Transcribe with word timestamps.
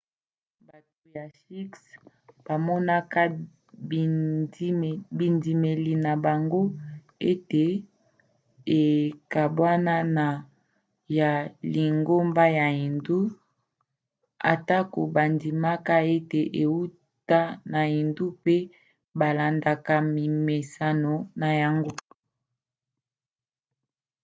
bato 0.67 1.01
ya 1.15 1.25
shikhs 1.39 1.83
bamonaka 2.45 3.21
bindimeli 5.19 5.93
na 6.05 6.11
bango 6.25 6.61
ete 7.31 7.65
ekabwana 8.81 9.95
na 10.15 10.27
ya 11.17 11.31
lingomba 11.73 12.43
ya 12.59 12.67
hindu 12.79 13.19
atako 14.53 14.99
bandimaka 15.15 15.95
ete 16.15 16.41
euta 16.63 17.41
na 17.71 17.79
hindu 17.93 18.25
pe 18.43 18.55
balandaka 19.19 19.95
mimeseno 20.15 21.13
na 21.39 21.49
yango 21.61 21.93